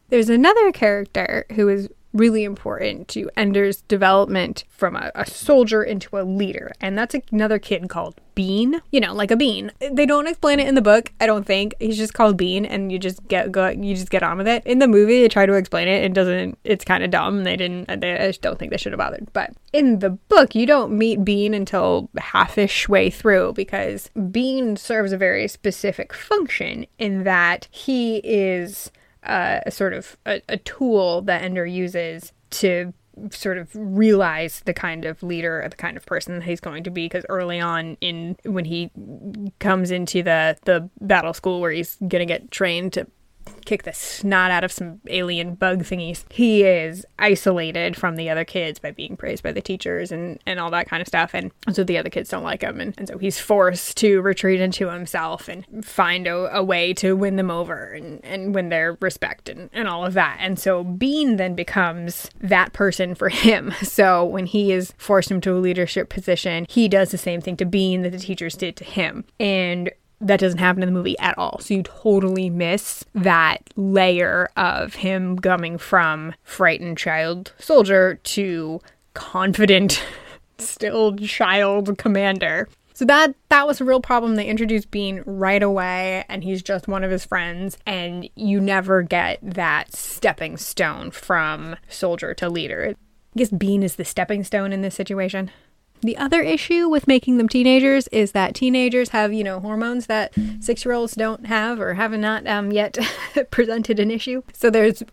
There's 0.08 0.28
another 0.28 0.72
character 0.72 1.46
who 1.52 1.68
is 1.68 1.88
really 2.12 2.44
important 2.44 3.08
to 3.08 3.30
Ender's 3.36 3.82
development 3.82 4.64
from 4.68 4.96
a, 4.96 5.10
a, 5.14 5.26
soldier 5.26 5.82
into 5.82 6.18
a 6.18 6.22
leader. 6.22 6.72
And 6.80 6.96
that's 6.96 7.14
another 7.30 7.58
kid 7.58 7.88
called 7.88 8.20
Bean. 8.34 8.80
You 8.90 9.00
know, 9.00 9.14
like 9.14 9.30
a 9.30 9.36
bean. 9.36 9.72
They 9.78 10.06
don't 10.06 10.26
explain 10.26 10.60
it 10.60 10.68
in 10.68 10.74
the 10.74 10.82
book, 10.82 11.12
I 11.20 11.26
don't 11.26 11.46
think. 11.46 11.74
He's 11.78 11.96
just 11.96 12.14
called 12.14 12.36
Bean 12.36 12.64
and 12.64 12.90
you 12.90 12.98
just 12.98 13.26
get 13.28 13.52
go 13.52 13.68
you 13.68 13.94
just 13.94 14.10
get 14.10 14.22
on 14.22 14.38
with 14.38 14.48
it. 14.48 14.64
In 14.66 14.78
the 14.78 14.88
movie 14.88 15.20
they 15.20 15.28
try 15.28 15.46
to 15.46 15.54
explain 15.54 15.88
it 15.88 16.04
and 16.04 16.14
doesn't 16.14 16.58
it's 16.64 16.84
kind 16.84 17.04
of 17.04 17.10
dumb. 17.10 17.44
They 17.44 17.56
didn't 17.56 18.00
they, 18.00 18.14
I 18.14 18.28
just 18.28 18.42
don't 18.42 18.58
think 18.58 18.70
they 18.70 18.78
should 18.78 18.92
have 18.92 18.98
bothered. 18.98 19.32
But 19.32 19.52
in 19.72 19.98
the 20.00 20.10
book 20.10 20.54
you 20.54 20.66
don't 20.66 20.96
meet 20.96 21.24
Bean 21.24 21.54
until 21.54 22.08
halfish 22.18 22.88
way 22.88 23.10
through 23.10 23.52
because 23.54 24.10
Bean 24.30 24.76
serves 24.76 25.12
a 25.12 25.18
very 25.18 25.48
specific 25.48 26.12
function 26.12 26.86
in 26.98 27.24
that 27.24 27.68
he 27.70 28.18
is 28.24 28.90
uh, 29.24 29.60
a 29.66 29.70
sort 29.70 29.92
of 29.92 30.16
a, 30.26 30.42
a 30.48 30.56
tool 30.58 31.22
that 31.22 31.42
Ender 31.42 31.66
uses 31.66 32.32
to 32.50 32.92
sort 33.30 33.58
of 33.58 33.69
realize 33.74 34.60
the 34.64 34.72
kind 34.72 35.04
of 35.04 35.22
leader, 35.22 35.62
or 35.62 35.69
the 35.69 35.76
kind 35.76 35.96
of 35.96 36.06
person 36.06 36.38
that 36.38 36.44
he's 36.44 36.60
going 36.60 36.84
to 36.84 36.90
be. 36.90 37.06
Because 37.06 37.26
early 37.28 37.60
on, 37.60 37.96
in 38.00 38.36
when 38.44 38.64
he 38.64 38.90
comes 39.58 39.90
into 39.90 40.22
the 40.22 40.56
the 40.64 40.88
battle 41.00 41.34
school 41.34 41.60
where 41.60 41.70
he's 41.70 41.96
gonna 42.08 42.26
get 42.26 42.50
trained 42.50 42.94
to 42.94 43.06
kick 43.64 43.84
the 43.84 43.92
snot 43.92 44.50
out 44.50 44.64
of 44.64 44.72
some 44.72 45.00
alien 45.08 45.54
bug 45.54 45.84
thingies. 45.84 46.24
He 46.30 46.64
is 46.64 47.06
isolated 47.18 47.96
from 47.96 48.16
the 48.16 48.30
other 48.30 48.44
kids 48.44 48.78
by 48.78 48.90
being 48.90 49.16
praised 49.16 49.42
by 49.42 49.52
the 49.52 49.62
teachers 49.62 50.12
and, 50.12 50.38
and 50.46 50.60
all 50.60 50.70
that 50.70 50.88
kind 50.88 51.00
of 51.00 51.08
stuff. 51.08 51.34
And 51.34 51.50
so 51.72 51.84
the 51.84 51.98
other 51.98 52.10
kids 52.10 52.30
don't 52.30 52.42
like 52.42 52.62
him. 52.62 52.80
And, 52.80 52.94
and 52.98 53.08
so 53.08 53.18
he's 53.18 53.38
forced 53.38 53.96
to 53.98 54.20
retreat 54.20 54.60
into 54.60 54.90
himself 54.90 55.48
and 55.48 55.84
find 55.84 56.26
a, 56.26 56.56
a 56.56 56.62
way 56.62 56.92
to 56.94 57.14
win 57.14 57.36
them 57.36 57.50
over 57.50 57.92
and, 57.92 58.24
and 58.24 58.54
win 58.54 58.68
their 58.68 58.96
respect 59.00 59.48
and, 59.48 59.70
and 59.72 59.88
all 59.88 60.04
of 60.04 60.14
that. 60.14 60.38
And 60.40 60.58
so 60.58 60.84
Bean 60.84 61.36
then 61.36 61.54
becomes 61.54 62.30
that 62.40 62.72
person 62.72 63.14
for 63.14 63.28
him. 63.28 63.72
So 63.92 64.24
when 64.24 64.46
he 64.46 64.72
is 64.72 64.94
forced 64.96 65.30
into 65.30 65.54
a 65.54 65.60
leadership 65.60 66.08
position, 66.08 66.66
he 66.68 66.88
does 66.88 67.10
the 67.10 67.18
same 67.18 67.42
thing 67.42 67.58
to 67.58 67.66
Bean 67.66 68.00
that 68.02 68.10
the 68.10 68.18
teachers 68.18 68.54
did 68.54 68.74
to 68.76 68.84
him. 68.84 69.24
And 69.38 69.90
that 70.22 70.40
doesn't 70.40 70.58
happen 70.58 70.82
in 70.82 70.86
the 70.86 70.93
movie 70.93 71.19
at 71.19 71.36
all. 71.36 71.58
So 71.58 71.74
you 71.74 71.82
totally 71.82 72.48
miss 72.48 73.05
that 73.14 73.58
layer 73.76 74.48
of 74.56 74.94
him 74.94 75.38
coming 75.38 75.79
from 75.79 76.34
frightened 76.44 76.96
child 76.96 77.52
soldier 77.58 78.14
to 78.22 78.81
confident, 79.14 80.02
still 80.58 81.17
child 81.17 81.98
commander. 81.98 82.69
So 82.94 83.05
that 83.06 83.34
that 83.48 83.67
was 83.67 83.81
a 83.81 83.84
real 83.84 84.00
problem. 84.00 84.36
They 84.36 84.46
introduced 84.46 84.91
Bean 84.91 85.22
right 85.26 85.62
away, 85.62 86.24
and 86.29 86.44
he's 86.44 86.62
just 86.62 86.86
one 86.86 87.02
of 87.02 87.10
his 87.10 87.24
friends, 87.24 87.79
and 87.86 88.29
you 88.36 88.60
never 88.60 89.02
get 89.02 89.38
that 89.43 89.94
stepping 89.94 90.56
stone 90.56 91.10
from 91.10 91.76
soldier 91.88 92.34
to 92.34 92.48
leader. 92.48 92.94
I 93.34 93.38
guess 93.38 93.50
Bean 93.50 93.82
is 93.82 93.96
the 93.96 94.05
stepping 94.05 94.44
stone 94.44 94.72
in 94.72 94.82
this 94.82 94.94
situation. 94.94 95.50
The 96.02 96.16
other 96.16 96.42
issue 96.42 96.88
with 96.88 97.06
making 97.06 97.38
them 97.38 97.48
teenagers 97.48 98.08
is 98.08 98.32
that 98.32 98.54
teenagers 98.54 99.10
have, 99.10 99.32
you 99.32 99.44
know, 99.44 99.60
hormones 99.60 100.06
that 100.06 100.34
six 100.60 100.84
year 100.84 100.94
olds 100.94 101.14
don't 101.14 101.46
have 101.46 101.80
or 101.80 101.94
have 101.94 102.12
not 102.12 102.46
um, 102.46 102.72
yet 102.72 102.98
presented 103.50 104.00
an 104.00 104.10
issue. 104.10 104.42
So 104.52 104.68
there's 104.68 105.04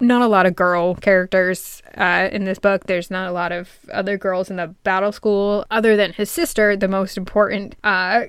not 0.00 0.22
a 0.22 0.26
lot 0.26 0.46
of 0.46 0.56
girl 0.56 0.94
characters 0.94 1.82
uh, 1.96 2.28
in 2.32 2.44
this 2.44 2.58
book. 2.58 2.84
There's 2.86 3.10
not 3.10 3.28
a 3.28 3.32
lot 3.32 3.52
of 3.52 3.68
other 3.92 4.16
girls 4.16 4.50
in 4.50 4.56
the 4.56 4.68
battle 4.68 5.12
school 5.12 5.64
other 5.70 5.96
than 5.96 6.12
his 6.12 6.30
sister. 6.30 6.76
The 6.76 6.88
most 6.88 7.16
important 7.16 7.76
uh, 7.84 8.24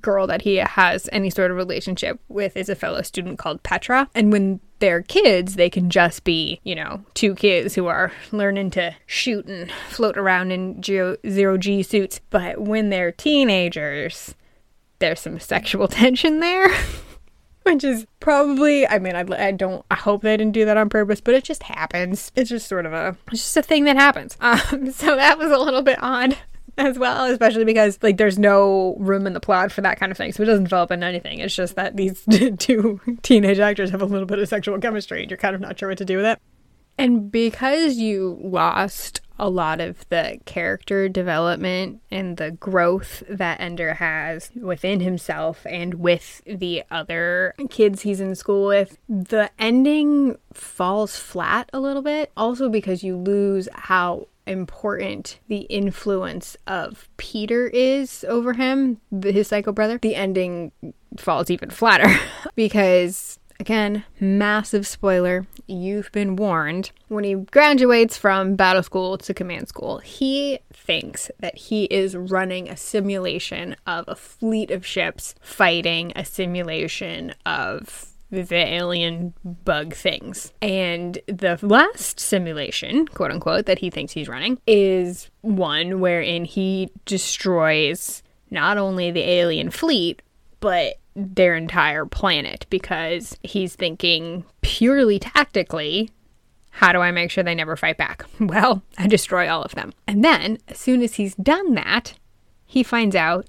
girl 0.00 0.26
that 0.26 0.42
he 0.42 0.56
has 0.56 1.08
any 1.12 1.30
sort 1.30 1.50
of 1.50 1.56
relationship 1.56 2.20
with 2.28 2.56
is 2.56 2.68
a 2.68 2.74
fellow 2.74 3.02
student 3.02 3.38
called 3.38 3.62
Petra. 3.62 4.08
And 4.14 4.32
when 4.32 4.60
they're 4.78 5.02
kids, 5.02 5.56
they 5.56 5.70
can 5.70 5.90
just 5.90 6.24
be, 6.24 6.60
you 6.64 6.74
know, 6.74 7.04
two 7.14 7.34
kids 7.34 7.74
who 7.74 7.86
are 7.86 8.12
learning 8.32 8.70
to 8.72 8.96
shoot 9.06 9.46
and 9.46 9.70
float 9.88 10.16
around 10.16 10.50
in 10.50 10.82
zero 10.82 11.58
G 11.58 11.82
suits. 11.82 12.20
But 12.30 12.60
when 12.60 12.88
they're 12.88 13.12
teenagers, 13.12 14.34
there's 14.98 15.20
some 15.20 15.38
sexual 15.38 15.88
tension 15.88 16.40
there. 16.40 16.68
Which 17.64 17.84
is 17.84 18.06
probably, 18.20 18.86
I 18.86 18.98
mean, 18.98 19.14
I, 19.14 19.24
I, 19.48 19.52
don't, 19.52 19.84
I 19.90 19.94
hope 19.94 20.22
they 20.22 20.36
didn't 20.36 20.52
do 20.52 20.64
that 20.64 20.76
on 20.76 20.88
purpose, 20.88 21.20
but 21.20 21.34
it 21.34 21.44
just 21.44 21.62
happens. 21.62 22.32
It's 22.34 22.50
just 22.50 22.66
sort 22.66 22.86
of 22.86 22.92
a, 22.92 23.16
it's 23.30 23.42
just 23.42 23.56
a 23.56 23.62
thing 23.62 23.84
that 23.84 23.96
happens. 23.96 24.36
Um, 24.50 24.90
so 24.90 25.14
that 25.14 25.38
was 25.38 25.50
a 25.52 25.58
little 25.58 25.82
bit 25.82 25.98
odd 26.02 26.36
as 26.78 26.98
well, 26.98 27.26
especially 27.26 27.64
because 27.64 27.98
like 28.02 28.16
there's 28.16 28.38
no 28.38 28.96
room 28.98 29.26
in 29.26 29.32
the 29.32 29.40
plot 29.40 29.70
for 29.70 29.80
that 29.82 29.98
kind 29.98 30.10
of 30.10 30.18
thing. 30.18 30.32
So 30.32 30.42
it 30.42 30.46
doesn't 30.46 30.64
develop 30.64 30.90
into 30.90 31.06
anything. 31.06 31.38
It's 31.38 31.54
just 31.54 31.76
that 31.76 31.96
these 31.96 32.24
two 32.58 33.00
teenage 33.22 33.58
actors 33.58 33.90
have 33.90 34.02
a 34.02 34.06
little 34.06 34.26
bit 34.26 34.38
of 34.38 34.48
sexual 34.48 34.78
chemistry 34.78 35.22
and 35.22 35.30
you're 35.30 35.38
kind 35.38 35.54
of 35.54 35.60
not 35.60 35.78
sure 35.78 35.88
what 35.88 35.98
to 35.98 36.04
do 36.04 36.16
with 36.16 36.26
it. 36.26 36.40
And 36.98 37.30
because 37.30 37.96
you 37.96 38.38
lost 38.42 39.20
a 39.40 39.48
lot 39.48 39.80
of 39.80 40.06
the 40.10 40.38
character 40.44 41.08
development 41.08 42.00
and 42.10 42.36
the 42.36 42.52
growth 42.52 43.22
that 43.28 43.58
Ender 43.58 43.94
has 43.94 44.50
within 44.54 45.00
himself 45.00 45.66
and 45.66 45.94
with 45.94 46.42
the 46.44 46.84
other 46.90 47.54
kids 47.70 48.02
he's 48.02 48.20
in 48.20 48.34
school 48.34 48.68
with. 48.68 48.98
The 49.08 49.50
ending 49.58 50.36
falls 50.52 51.16
flat 51.16 51.70
a 51.72 51.80
little 51.80 52.02
bit, 52.02 52.30
also 52.36 52.68
because 52.68 53.02
you 53.02 53.16
lose 53.16 53.68
how 53.72 54.28
important 54.46 55.38
the 55.48 55.60
influence 55.62 56.56
of 56.66 57.08
Peter 57.16 57.68
is 57.68 58.24
over 58.28 58.52
him, 58.52 59.00
his 59.22 59.48
psycho 59.48 59.72
brother. 59.72 59.98
The 59.98 60.16
ending 60.16 60.72
falls 61.16 61.50
even 61.50 61.70
flatter 61.70 62.14
because 62.54 63.38
Again, 63.60 64.04
massive 64.18 64.86
spoiler. 64.86 65.46
You've 65.66 66.10
been 66.12 66.34
warned. 66.34 66.92
When 67.08 67.24
he 67.24 67.34
graduates 67.34 68.16
from 68.16 68.56
battle 68.56 68.82
school 68.82 69.18
to 69.18 69.34
command 69.34 69.68
school, 69.68 69.98
he 69.98 70.60
thinks 70.72 71.30
that 71.40 71.58
he 71.58 71.84
is 71.84 72.16
running 72.16 72.70
a 72.70 72.76
simulation 72.76 73.76
of 73.86 74.06
a 74.08 74.16
fleet 74.16 74.70
of 74.70 74.86
ships 74.86 75.34
fighting 75.42 76.10
a 76.16 76.24
simulation 76.24 77.34
of 77.44 78.06
the 78.30 78.54
alien 78.54 79.34
bug 79.44 79.92
things. 79.92 80.54
And 80.62 81.18
the 81.26 81.58
last 81.60 82.18
simulation, 82.18 83.08
quote 83.08 83.30
unquote, 83.30 83.66
that 83.66 83.80
he 83.80 83.90
thinks 83.90 84.12
he's 84.12 84.28
running 84.28 84.58
is 84.66 85.28
one 85.42 86.00
wherein 86.00 86.46
he 86.46 86.90
destroys 87.04 88.22
not 88.50 88.78
only 88.78 89.10
the 89.10 89.28
alien 89.28 89.70
fleet, 89.70 90.22
but 90.60 90.94
their 91.34 91.56
entire 91.56 92.06
planet 92.06 92.66
because 92.70 93.36
he's 93.42 93.74
thinking 93.74 94.44
purely 94.62 95.18
tactically 95.18 96.10
how 96.70 96.92
do 96.92 97.00
I 97.00 97.10
make 97.10 97.30
sure 97.30 97.44
they 97.44 97.54
never 97.54 97.76
fight 97.76 97.98
back? 97.98 98.24
Well, 98.40 98.82
I 98.96 99.06
destroy 99.06 99.50
all 99.50 99.62
of 99.62 99.74
them. 99.74 99.92
And 100.06 100.24
then, 100.24 100.58
as 100.68 100.78
soon 100.78 101.02
as 101.02 101.14
he's 101.14 101.34
done 101.34 101.74
that, 101.74 102.14
he 102.64 102.82
finds 102.82 103.14
out 103.14 103.46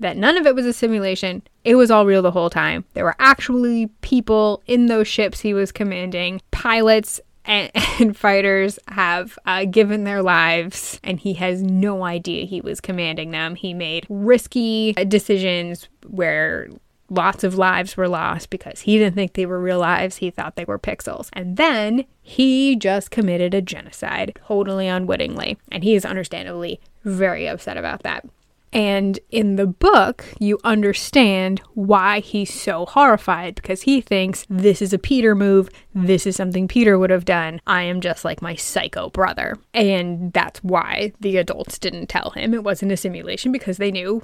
that 0.00 0.16
none 0.16 0.36
of 0.36 0.46
it 0.46 0.54
was 0.54 0.66
a 0.66 0.72
simulation. 0.72 1.42
It 1.64 1.76
was 1.76 1.90
all 1.90 2.04
real 2.04 2.20
the 2.20 2.32
whole 2.32 2.50
time. 2.50 2.84
There 2.94 3.04
were 3.04 3.16
actually 3.18 3.86
people 4.00 4.62
in 4.66 4.86
those 4.86 5.08
ships 5.08 5.40
he 5.40 5.54
was 5.54 5.72
commanding, 5.72 6.42
pilots 6.50 7.20
and, 7.44 7.70
and 8.00 8.16
fighters 8.16 8.78
have 8.88 9.38
uh, 9.46 9.64
given 9.64 10.04
their 10.04 10.22
lives, 10.22 11.00
and 11.02 11.18
he 11.18 11.34
has 11.34 11.62
no 11.62 12.04
idea 12.04 12.44
he 12.44 12.60
was 12.60 12.80
commanding 12.80 13.30
them. 13.30 13.54
He 13.54 13.72
made 13.72 14.06
risky 14.08 14.92
decisions 14.92 15.88
where 16.06 16.68
lots 17.10 17.44
of 17.44 17.56
lives 17.56 17.96
were 17.96 18.08
lost 18.08 18.50
because 18.50 18.80
he 18.80 18.98
didn't 18.98 19.14
think 19.14 19.32
they 19.32 19.46
were 19.46 19.60
real 19.60 19.78
lives. 19.78 20.16
He 20.16 20.30
thought 20.30 20.56
they 20.56 20.64
were 20.64 20.78
pixels. 20.78 21.28
And 21.32 21.56
then 21.56 22.04
he 22.20 22.76
just 22.76 23.10
committed 23.10 23.54
a 23.54 23.62
genocide 23.62 24.38
totally 24.46 24.88
unwittingly. 24.88 25.58
And 25.70 25.84
he 25.84 25.94
is 25.94 26.04
understandably 26.04 26.80
very 27.04 27.48
upset 27.48 27.76
about 27.76 28.02
that. 28.02 28.26
And 28.70 29.18
in 29.30 29.56
the 29.56 29.66
book, 29.66 30.24
you 30.38 30.58
understand 30.62 31.60
why 31.72 32.20
he's 32.20 32.52
so 32.52 32.84
horrified 32.84 33.54
because 33.54 33.82
he 33.82 34.02
thinks 34.02 34.44
this 34.50 34.82
is 34.82 34.92
a 34.92 34.98
Peter 34.98 35.34
move. 35.34 35.70
This 35.94 36.26
is 36.26 36.36
something 36.36 36.68
Peter 36.68 36.98
would 36.98 37.08
have 37.08 37.24
done. 37.24 37.62
I 37.66 37.84
am 37.84 38.02
just 38.02 38.26
like 38.26 38.42
my 38.42 38.54
psycho 38.54 39.08
brother. 39.08 39.56
And 39.72 40.34
that's 40.34 40.62
why 40.62 41.12
the 41.18 41.38
adults 41.38 41.78
didn't 41.78 42.08
tell 42.08 42.30
him 42.30 42.52
it 42.52 42.64
wasn't 42.64 42.92
a 42.92 42.96
simulation 42.98 43.52
because 43.52 43.78
they 43.78 43.90
knew 43.90 44.22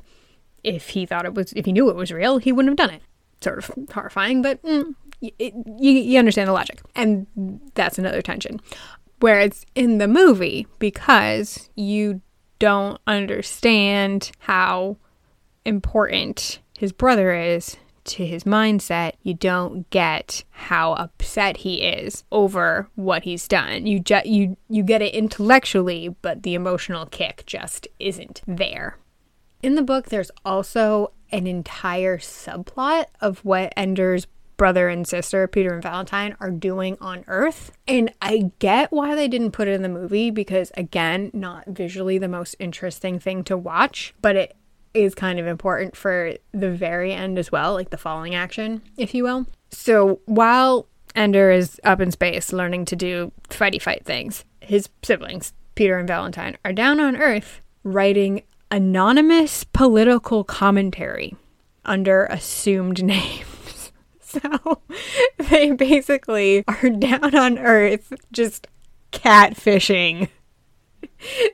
if 0.64 0.90
he 0.90 1.06
thought 1.06 1.24
it 1.26 1.34
was, 1.34 1.52
if 1.52 1.66
he 1.66 1.72
knew 1.72 1.88
it 1.90 1.96
was 1.96 2.10
real, 2.10 2.38
he 2.38 2.50
wouldn't 2.50 2.78
have 2.78 2.88
done 2.88 2.96
it. 2.96 3.02
Sort 3.40 3.58
of 3.58 3.70
horrifying, 3.92 4.42
but 4.42 4.62
mm, 4.62 4.94
you, 5.20 5.32
you 5.78 6.18
understand 6.18 6.48
the 6.48 6.52
logic. 6.52 6.80
And 6.94 7.26
that's 7.74 7.98
another 7.98 8.22
tension. 8.22 8.60
Whereas 9.20 9.64
in 9.74 9.98
the 9.98 10.08
movie, 10.08 10.66
because 10.78 11.68
you 11.74 12.20
don't 12.58 13.00
understand 13.06 14.32
how 14.40 14.96
important 15.64 16.60
his 16.78 16.92
brother 16.92 17.32
is 17.34 17.76
to 18.04 18.26
his 18.26 18.44
mindset, 18.44 19.12
you 19.22 19.34
don't 19.34 19.88
get 19.90 20.44
how 20.50 20.92
upset 20.94 21.58
he 21.58 21.82
is 21.82 22.24
over 22.30 22.88
what 22.96 23.24
he's 23.24 23.48
done. 23.48 23.86
You 23.86 24.00
ju- 24.00 24.20
you 24.24 24.56
you 24.68 24.82
get 24.82 25.00
it 25.02 25.14
intellectually, 25.14 26.08
but 26.20 26.42
the 26.42 26.54
emotional 26.54 27.06
kick 27.06 27.44
just 27.46 27.88
isn't 27.98 28.42
there. 28.46 28.98
In 29.64 29.76
the 29.76 29.82
book 29.82 30.10
there's 30.10 30.30
also 30.44 31.12
an 31.32 31.46
entire 31.46 32.18
subplot 32.18 33.06
of 33.22 33.42
what 33.46 33.72
Ender's 33.78 34.26
brother 34.58 34.90
and 34.90 35.08
sister, 35.08 35.48
Peter 35.48 35.72
and 35.72 35.82
Valentine, 35.82 36.36
are 36.38 36.50
doing 36.50 36.98
on 37.00 37.24
Earth. 37.28 37.72
And 37.88 38.12
I 38.20 38.50
get 38.58 38.92
why 38.92 39.14
they 39.14 39.26
didn't 39.26 39.52
put 39.52 39.66
it 39.66 39.72
in 39.72 39.80
the 39.80 39.88
movie 39.88 40.30
because, 40.30 40.70
again, 40.76 41.30
not 41.32 41.64
visually 41.66 42.18
the 42.18 42.28
most 42.28 42.56
interesting 42.58 43.18
thing 43.18 43.42
to 43.44 43.56
watch, 43.56 44.12
but 44.20 44.36
it 44.36 44.54
is 44.92 45.14
kind 45.14 45.40
of 45.40 45.46
important 45.46 45.96
for 45.96 46.34
the 46.52 46.70
very 46.70 47.14
end 47.14 47.38
as 47.38 47.50
well, 47.50 47.72
like 47.72 47.88
the 47.88 47.96
falling 47.96 48.34
action, 48.34 48.82
if 48.98 49.14
you 49.14 49.24
will. 49.24 49.46
So 49.70 50.20
while 50.26 50.88
Ender 51.16 51.50
is 51.50 51.80
up 51.84 52.02
in 52.02 52.10
space 52.10 52.52
learning 52.52 52.84
to 52.84 52.96
do 52.96 53.32
fighty 53.48 53.80
fight 53.80 54.04
things, 54.04 54.44
his 54.60 54.90
siblings, 55.02 55.54
Peter 55.74 55.96
and 55.96 56.06
Valentine, 56.06 56.58
are 56.66 56.74
down 56.74 57.00
on 57.00 57.16
Earth 57.16 57.62
writing 57.82 58.42
anonymous 58.74 59.62
political 59.62 60.42
commentary 60.42 61.36
under 61.84 62.24
assumed 62.24 63.04
names. 63.04 63.92
So 64.18 64.82
they 65.38 65.70
basically 65.70 66.64
are 66.66 66.90
down 66.90 67.36
on 67.36 67.56
Earth 67.56 68.12
just 68.32 68.66
catfishing 69.12 70.28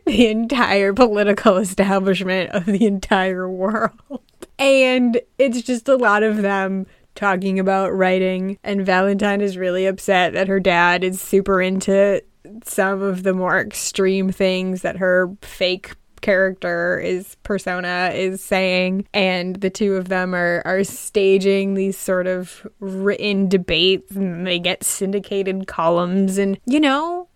the 0.06 0.28
entire 0.28 0.94
political 0.94 1.58
establishment 1.58 2.52
of 2.52 2.64
the 2.64 2.86
entire 2.86 3.50
world. 3.50 4.22
And 4.58 5.20
it's 5.36 5.60
just 5.60 5.90
a 5.90 5.96
lot 5.96 6.22
of 6.22 6.38
them 6.38 6.86
talking 7.14 7.58
about 7.58 7.94
writing. 7.94 8.58
And 8.64 8.86
Valentine 8.86 9.42
is 9.42 9.58
really 9.58 9.84
upset 9.84 10.32
that 10.32 10.48
her 10.48 10.58
dad 10.58 11.04
is 11.04 11.20
super 11.20 11.60
into 11.60 12.22
some 12.64 13.02
of 13.02 13.24
the 13.24 13.34
more 13.34 13.60
extreme 13.60 14.32
things 14.32 14.80
that 14.80 14.96
her 14.96 15.30
fake 15.42 15.92
character 16.20 16.98
is 16.98 17.36
persona 17.42 18.10
is 18.14 18.42
saying 18.42 19.06
and 19.12 19.56
the 19.56 19.70
two 19.70 19.96
of 19.96 20.08
them 20.08 20.34
are 20.34 20.62
are 20.64 20.84
staging 20.84 21.74
these 21.74 21.96
sort 21.96 22.26
of 22.26 22.66
written 22.80 23.48
debates 23.48 24.14
and 24.14 24.46
they 24.46 24.58
get 24.58 24.84
syndicated 24.84 25.66
columns 25.66 26.38
and 26.38 26.58
you 26.66 26.80
know 26.80 27.28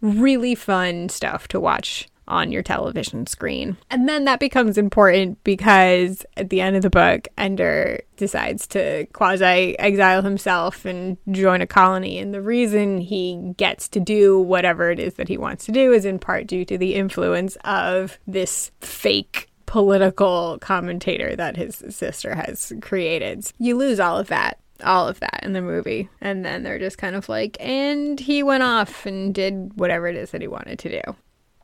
really 0.00 0.54
fun 0.54 1.08
stuff 1.08 1.48
to 1.48 1.60
watch 1.60 2.08
on 2.28 2.52
your 2.52 2.62
television 2.62 3.26
screen. 3.26 3.76
And 3.90 4.08
then 4.08 4.24
that 4.24 4.40
becomes 4.40 4.78
important 4.78 5.42
because 5.44 6.24
at 6.36 6.50
the 6.50 6.60
end 6.60 6.76
of 6.76 6.82
the 6.82 6.90
book, 6.90 7.28
Ender 7.38 8.00
decides 8.16 8.66
to 8.68 9.06
quasi 9.12 9.78
exile 9.78 10.22
himself 10.22 10.84
and 10.84 11.16
join 11.30 11.60
a 11.60 11.66
colony. 11.66 12.18
And 12.18 12.34
the 12.34 12.42
reason 12.42 12.98
he 12.98 13.54
gets 13.56 13.88
to 13.90 14.00
do 14.00 14.38
whatever 14.38 14.90
it 14.90 14.98
is 14.98 15.14
that 15.14 15.28
he 15.28 15.38
wants 15.38 15.66
to 15.66 15.72
do 15.72 15.92
is 15.92 16.04
in 16.04 16.18
part 16.18 16.46
due 16.46 16.64
to 16.64 16.78
the 16.78 16.94
influence 16.94 17.56
of 17.64 18.18
this 18.26 18.70
fake 18.80 19.48
political 19.66 20.58
commentator 20.60 21.34
that 21.36 21.56
his 21.56 21.82
sister 21.90 22.34
has 22.34 22.72
created. 22.80 23.50
You 23.58 23.76
lose 23.76 24.00
all 24.00 24.18
of 24.18 24.28
that 24.28 24.58
all 24.84 25.08
of 25.08 25.20
that 25.20 25.40
in 25.42 25.52
the 25.52 25.62
movie. 25.62 26.08
And 26.20 26.44
then 26.44 26.62
they're 26.62 26.78
just 26.78 26.98
kind 26.98 27.16
of 27.16 27.28
like, 27.28 27.56
and 27.60 28.18
he 28.18 28.42
went 28.42 28.62
off 28.62 29.06
and 29.06 29.34
did 29.34 29.72
whatever 29.74 30.06
it 30.06 30.16
is 30.16 30.30
that 30.32 30.42
he 30.42 30.48
wanted 30.48 30.78
to 30.80 31.02
do. 31.02 31.16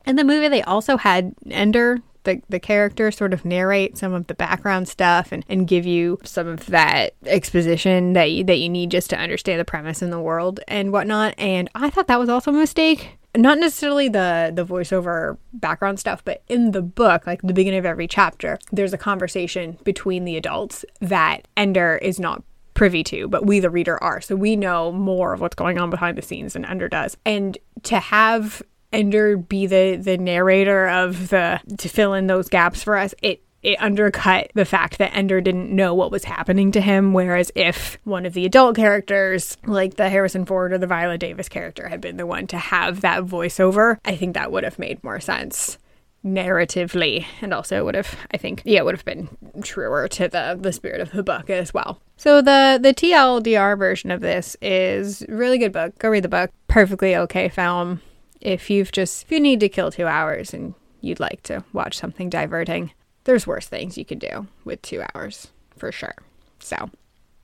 In 0.05 0.15
the 0.15 0.23
movie, 0.23 0.47
they 0.47 0.63
also 0.63 0.97
had 0.97 1.33
Ender, 1.49 1.99
the, 2.23 2.41
the 2.49 2.59
character, 2.59 3.11
sort 3.11 3.33
of 3.33 3.45
narrate 3.45 3.97
some 3.97 4.13
of 4.13 4.27
the 4.27 4.33
background 4.33 4.87
stuff 4.87 5.31
and, 5.31 5.45
and 5.47 5.67
give 5.67 5.85
you 5.85 6.19
some 6.23 6.47
of 6.47 6.65
that 6.67 7.15
exposition 7.25 8.13
that 8.13 8.31
you, 8.31 8.43
that 8.43 8.57
you 8.57 8.69
need 8.69 8.91
just 8.91 9.09
to 9.11 9.17
understand 9.17 9.59
the 9.59 9.65
premise 9.65 10.01
in 10.01 10.09
the 10.09 10.19
world 10.19 10.59
and 10.67 10.91
whatnot. 10.91 11.35
And 11.37 11.69
I 11.75 11.89
thought 11.89 12.07
that 12.07 12.19
was 12.19 12.29
also 12.29 12.51
a 12.51 12.53
mistake. 12.53 13.17
Not 13.35 13.57
necessarily 13.57 14.09
the 14.09 14.51
the 14.53 14.63
voiceover 14.63 15.37
background 15.53 15.99
stuff, 15.99 16.23
but 16.23 16.43
in 16.47 16.69
the 16.69 16.83
book, 16.83 17.25
like 17.25 17.41
the 17.41 17.53
beginning 17.53 17.79
of 17.79 17.85
every 17.85 18.07
chapter, 18.07 18.59
there's 18.71 18.93
a 18.93 18.97
conversation 18.97 19.79
between 19.83 20.23
the 20.23 20.37
adults 20.37 20.85
that 21.01 21.47
Ender 21.57 21.97
is 21.97 22.19
not 22.19 22.43
privy 22.75 23.03
to, 23.05 23.27
but 23.27 23.45
we, 23.45 23.59
the 23.59 23.71
reader, 23.71 24.01
are. 24.03 24.21
So 24.21 24.35
we 24.35 24.55
know 24.55 24.91
more 24.91 25.33
of 25.33 25.41
what's 25.41 25.55
going 25.55 25.79
on 25.79 25.89
behind 25.89 26.15
the 26.17 26.21
scenes 26.21 26.53
than 26.53 26.63
Ender 26.63 26.87
does. 26.87 27.17
And 27.25 27.57
to 27.83 27.99
have 27.99 28.61
Ender 28.93 29.37
be 29.37 29.65
the 29.65 29.95
the 29.95 30.17
narrator 30.17 30.87
of 30.87 31.29
the 31.29 31.59
to 31.77 31.89
fill 31.89 32.13
in 32.13 32.27
those 32.27 32.47
gaps 32.47 32.83
for 32.83 32.97
us, 32.97 33.13
it 33.21 33.43
it 33.63 33.81
undercut 33.81 34.51
the 34.53 34.65
fact 34.65 34.97
that 34.97 35.15
Ender 35.15 35.39
didn't 35.41 35.73
know 35.73 35.95
what 35.95 36.11
was 36.11 36.25
happening 36.25 36.71
to 36.73 36.81
him. 36.81 37.13
Whereas 37.13 37.51
if 37.55 37.97
one 38.03 38.25
of 38.25 38.33
the 38.33 38.45
adult 38.45 38.75
characters, 38.75 39.57
like 39.65 39.95
the 39.95 40.09
Harrison 40.09 40.45
Ford 40.45 40.73
or 40.73 40.77
the 40.77 40.87
Viola 40.87 41.17
Davis 41.17 41.49
character, 41.49 41.87
had 41.87 42.01
been 42.01 42.17
the 42.17 42.27
one 42.27 42.45
to 42.47 42.57
have 42.57 43.01
that 43.01 43.23
voiceover, 43.23 43.97
I 44.03 44.15
think 44.15 44.33
that 44.33 44.51
would 44.51 44.65
have 44.65 44.77
made 44.77 45.03
more 45.03 45.21
sense 45.21 45.77
narratively. 46.25 47.25
And 47.41 47.53
also 47.53 47.83
would 47.83 47.95
have 47.95 48.15
i 48.31 48.37
think 48.37 48.61
yeah 48.63 48.79
it 48.79 48.85
would 48.85 48.95
have 48.95 49.03
been 49.03 49.27
truer 49.61 50.07
to 50.07 50.27
the 50.29 50.57
the 50.59 50.71
spirit 50.71 51.01
of 51.01 51.11
the 51.11 51.23
book 51.23 51.49
as 51.49 51.73
well. 51.73 52.01
So 52.17 52.41
the 52.41 52.79
the 52.81 52.93
tldr 52.93 53.77
version 53.77 54.11
of 54.11 54.21
this 54.21 54.55
is 54.61 55.25
really 55.27 55.57
good 55.57 55.73
book. 55.73 55.97
Go 55.99 56.09
read 56.09 56.23
the 56.23 56.29
book. 56.29 56.51
Perfectly 56.67 57.15
okay 57.15 57.49
film 57.49 58.01
if 58.43 58.69
you've 58.69 58.91
just, 58.91 59.23
if 59.23 59.31
you 59.31 59.39
need 59.39 59.61
to 59.61 59.69
kill 59.69 59.89
two 59.89 60.05
hours 60.05 60.53
and 60.53 60.75
you'd 61.01 61.19
like 61.19 61.41
to 61.43 61.63
watch 61.71 61.97
something 61.97 62.29
diverting, 62.29 62.91
there's 63.23 63.47
worse 63.47 63.67
things 63.67 63.97
you 63.97 64.05
could 64.05 64.19
do 64.19 64.47
with 64.65 64.81
two 64.81 65.01
hours 65.15 65.47
for 65.77 65.91
sure. 65.91 66.15
So 66.59 66.91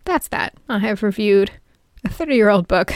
that's 0.06 0.28
that. 0.28 0.56
I 0.68 0.80
have 0.80 1.02
reviewed 1.02 1.52
a 2.04 2.10
30 2.10 2.36
year 2.36 2.50
old 2.50 2.68
book 2.68 2.94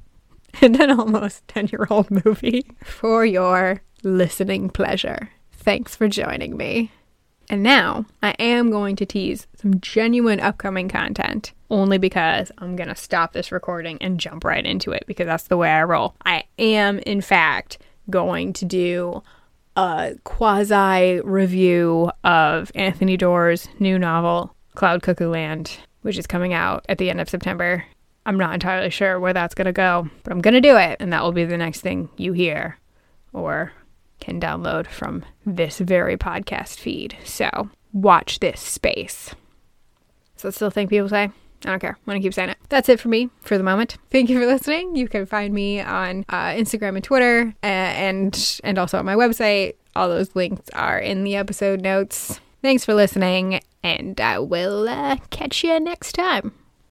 and 0.60 0.78
an 0.80 0.90
almost 0.90 1.46
10 1.48 1.68
year 1.68 1.86
old 1.88 2.10
movie 2.10 2.66
for 2.84 3.24
your 3.24 3.80
listening 4.02 4.68
pleasure. 4.68 5.30
Thanks 5.52 5.94
for 5.94 6.08
joining 6.08 6.56
me. 6.56 6.90
And 7.48 7.62
now 7.62 8.06
I 8.22 8.30
am 8.38 8.70
going 8.70 8.96
to 8.96 9.06
tease 9.06 9.46
some 9.54 9.80
genuine 9.80 10.40
upcoming 10.40 10.88
content 10.88 11.52
only 11.70 11.98
because 11.98 12.50
I'm 12.58 12.76
going 12.76 12.88
to 12.88 12.96
stop 12.96 13.32
this 13.32 13.52
recording 13.52 13.98
and 14.00 14.20
jump 14.20 14.44
right 14.44 14.64
into 14.64 14.92
it 14.92 15.04
because 15.06 15.26
that's 15.26 15.44
the 15.44 15.56
way 15.56 15.70
I 15.70 15.82
roll. 15.84 16.14
I 16.24 16.44
am, 16.58 16.98
in 17.00 17.20
fact, 17.20 17.78
going 18.10 18.52
to 18.54 18.64
do 18.64 19.22
a 19.76 20.14
quasi 20.24 21.20
review 21.20 22.10
of 22.24 22.72
Anthony 22.74 23.16
Doerr's 23.16 23.68
new 23.78 23.98
novel, 23.98 24.54
Cloud 24.74 25.02
Cuckoo 25.02 25.28
Land, 25.28 25.78
which 26.02 26.18
is 26.18 26.26
coming 26.26 26.52
out 26.52 26.84
at 26.88 26.98
the 26.98 27.10
end 27.10 27.20
of 27.20 27.28
September. 27.28 27.84
I'm 28.24 28.38
not 28.38 28.54
entirely 28.54 28.90
sure 28.90 29.20
where 29.20 29.32
that's 29.32 29.54
going 29.54 29.66
to 29.66 29.72
go, 29.72 30.08
but 30.24 30.32
I'm 30.32 30.40
going 30.40 30.54
to 30.54 30.60
do 30.60 30.76
it, 30.76 30.96
and 30.98 31.12
that 31.12 31.22
will 31.22 31.32
be 31.32 31.44
the 31.44 31.56
next 31.56 31.80
thing 31.80 32.08
you 32.16 32.32
hear 32.32 32.78
or 33.32 33.72
can 34.20 34.40
download 34.40 34.86
from 34.86 35.24
this 35.44 35.78
very 35.78 36.16
podcast 36.16 36.78
feed. 36.78 37.16
So 37.24 37.70
watch 37.92 38.40
this 38.40 38.60
space. 38.60 39.34
So 40.36 40.50
still 40.50 40.70
think 40.70 40.90
people 40.90 41.08
say? 41.08 41.30
I 41.64 41.70
don't 41.70 41.80
care. 41.80 41.96
I'm 41.98 42.04
going 42.04 42.20
to 42.20 42.26
keep 42.26 42.34
saying 42.34 42.50
it. 42.50 42.58
That's 42.68 42.88
it 42.88 43.00
for 43.00 43.08
me 43.08 43.30
for 43.40 43.56
the 43.56 43.64
moment. 43.64 43.96
Thank 44.10 44.28
you 44.28 44.38
for 44.38 44.46
listening. 44.46 44.94
You 44.94 45.08
can 45.08 45.26
find 45.26 45.54
me 45.54 45.80
on 45.80 46.24
uh, 46.28 46.48
Instagram 46.48 46.96
and 46.96 47.04
Twitter 47.04 47.54
and 47.62 48.60
and 48.62 48.78
also 48.78 48.98
on 48.98 49.06
my 49.06 49.14
website. 49.14 49.74
All 49.94 50.08
those 50.08 50.36
links 50.36 50.68
are 50.74 50.98
in 50.98 51.24
the 51.24 51.36
episode 51.36 51.80
notes. 51.80 52.40
Thanks 52.62 52.84
for 52.84 52.94
listening, 52.94 53.60
and 53.82 54.20
I 54.20 54.38
will 54.38 54.88
uh, 54.88 55.16
catch 55.30 55.64
you 55.64 55.80
next 55.80 56.12
time. 56.12 56.52